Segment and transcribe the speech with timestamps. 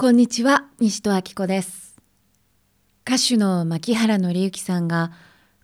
[0.00, 2.00] こんにちは西戸明子です。
[3.06, 5.12] 歌手の牧原紀之さんが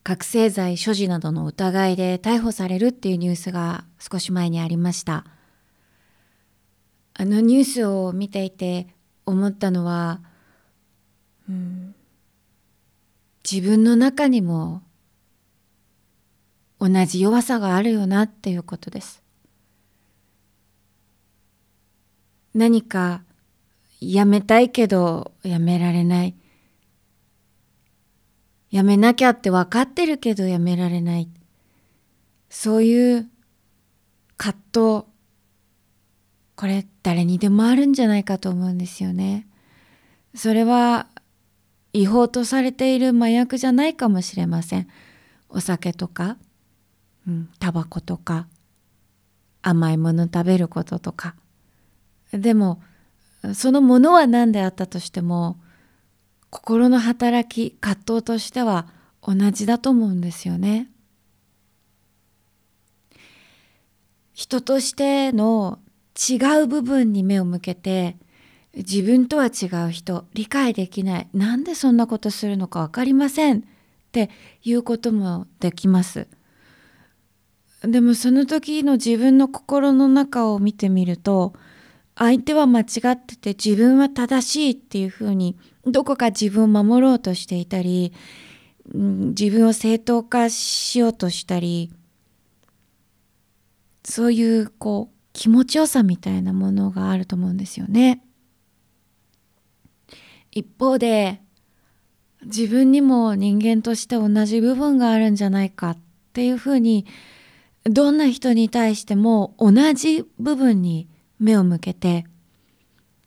[0.02, 5.24] 覚醒剤所持などの疑いで逮捕されるっていうニュースが少し前にありました。
[7.14, 8.88] あのニュースを見ていて
[9.24, 10.20] 思ったのは、
[11.48, 11.94] うん、
[13.50, 14.82] 自分の中にも
[16.78, 19.22] 同じ弱さがあるよなっていうことです。
[22.52, 23.22] 何か
[24.00, 26.34] やめたいけどやめられない。
[28.70, 31.28] やめなきゃって分かってるけどやめられない。
[32.50, 33.28] そういう
[34.36, 35.04] 葛藤。
[36.56, 39.46] これ誰にでもあるんじゃないかと思うんですよね。
[40.34, 41.06] それは
[41.92, 44.88] 違法とされている麻薬じゃないかもしれません。
[45.48, 46.36] お酒とか
[47.26, 48.46] うん、タバコとか
[49.62, 51.34] 甘いもの食べることとか。
[52.32, 52.80] でも
[53.54, 55.58] そのものは何であったとしても
[56.50, 58.88] 心の働き葛藤としては
[59.22, 60.90] 同じだと思うんですよね。
[64.32, 65.78] 人としての
[66.16, 68.16] 違う部分に目を向けて
[68.74, 73.62] 自分とは違う人理解できないなんでそんなことするのか分かりませんっ
[74.12, 74.30] て
[74.62, 76.28] いうこともできます。
[77.82, 81.54] でもその時の自分の心の中を見てみると
[82.16, 88.12] 相手は間違ってて自分は正しいっていうふうにどこか自分を守ろうとしていたり、
[88.92, 91.92] うん、自分を正当化しようとしたり
[94.02, 98.22] そういうこう気持ちよさみたいなものがあると思うんですよね。
[100.50, 101.42] 一方で
[102.44, 105.98] 自分にも人間として同じ部分があるんじゃないかっ
[106.32, 107.04] ていうふうに
[107.84, 112.26] どんな人に対しても同じ部分に目を向けて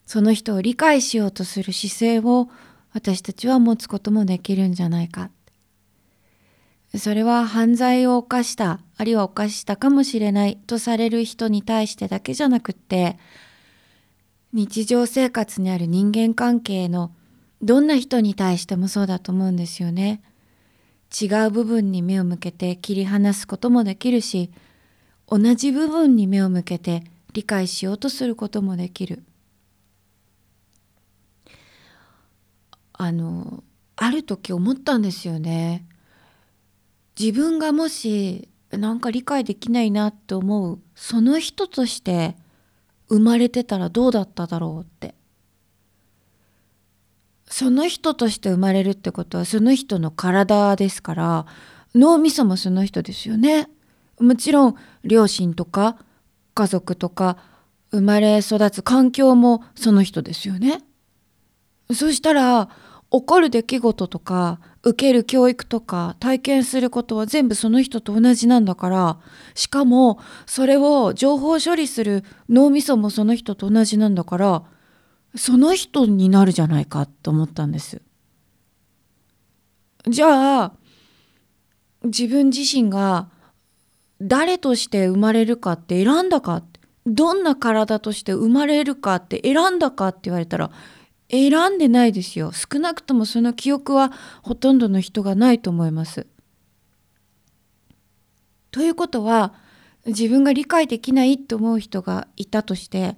[0.05, 2.49] その人を理解しようとする姿勢を
[2.93, 5.29] 私たちは持つこともできるんじゃないか
[6.97, 13.17] それは犯罪を犯したあるいは犯したかもしれないとされる人に対してだけじゃなくって
[14.51, 17.11] 日常生活にある人間関係の
[17.61, 20.21] どんな人に対してもそうだと思うんですよね。
[21.21, 24.51] 違う部分に目を向けて切り離すこともできるし
[25.27, 27.03] 同じ部分に目を向けて
[27.33, 29.23] 理解しようとすることもできる。
[32.93, 33.63] あの
[33.95, 35.85] ある時思ったんですよね。
[37.19, 42.35] 自分がもしなんか理解できないなって思うその人として
[43.09, 45.15] 生まれてたらどうだっただろうって。
[47.49, 51.45] その人として生まれるってことはその人の体ですから
[51.95, 53.67] 脳みそもその人ですよね。
[54.19, 55.97] もちろん両親とか
[56.59, 57.37] 家族とか
[57.91, 60.81] 生まれ育つ環境もその人ですよね。
[61.93, 62.67] そしたら
[63.09, 69.19] 起こる出来事とか受ける教育とか体験することは全部その人と同じなんだから
[69.55, 74.63] しかもそれを情報処理する脳みそもその人と同じなんだから
[75.35, 78.01] その人になるじゃないかと思ったんです。
[80.09, 80.73] じゃあ
[82.03, 83.29] 自分自身が
[84.21, 86.63] 誰として生まれるかって選んだか
[87.05, 90.71] どんな体として生まれるかって選んだかって言われたら
[91.29, 96.27] 選んでないですよ少なくともその記憶はほとんどの人がないと思います。
[98.71, 99.53] ということは
[100.05, 103.17] 自分が理解できないと思う人がいたとして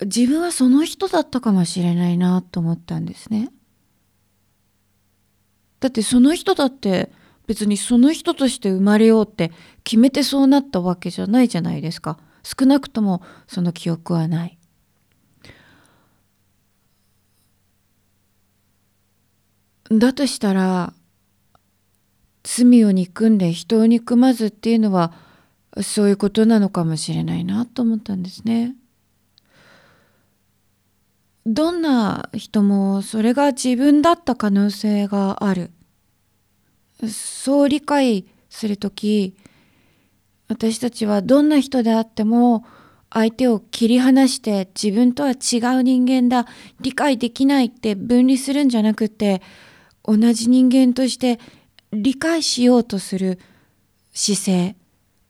[0.00, 3.50] 自分はその人だったかもしれないなと思ったんですね。
[5.80, 7.10] だってその人だって
[7.48, 9.50] 別にその人として生まれようって
[9.82, 12.18] 決めてそうなったわけじゃないじゃないですか。
[12.42, 14.58] 少なくともその記憶はない。
[19.90, 20.92] だとしたら
[22.42, 25.14] 罪を憎んで人を憎まずっていうのは
[25.82, 28.76] そういうことなのかもしれないなと思ったんですね。
[31.46, 35.70] どんな人もそれが自分だった可能性がある
[37.06, 39.36] そう理解する時
[40.48, 42.64] 私たちはどんな人であっても
[43.10, 46.46] 相手を切り離して自分とは違う人間だ
[46.80, 49.40] 理解できないって分離するんじゃなくて
[50.04, 51.38] 同じ人間として
[51.92, 53.38] 理解しようとする
[54.12, 54.76] 姿勢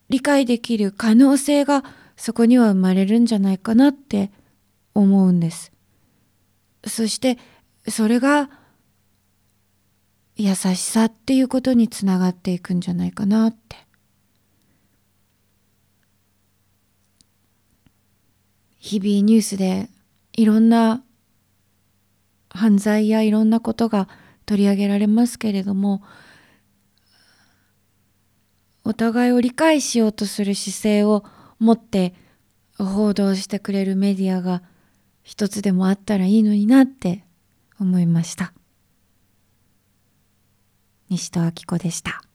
[0.08, 1.84] 理解できる可能性が
[2.16, 4.32] そこには生まれるんじゃないかなって
[4.94, 5.70] 思うんです。
[6.86, 7.38] そして
[7.86, 8.50] それが
[10.40, 13.76] 優しさっていうことにつながっていくんじゃないかなって。
[18.78, 19.90] 日々ニュースで
[20.32, 21.02] いろんな
[22.48, 24.08] 犯罪やいろんなことが
[24.46, 26.02] 取り上げられますけれども
[28.84, 31.24] お互いを理解しようとする姿勢を
[31.58, 32.14] 持って
[32.78, 34.62] 報道してくれるメディアが
[35.22, 37.24] 一つでもあったらいいのになって
[37.78, 38.54] 思いました。
[41.10, 42.27] 西戸明子でした。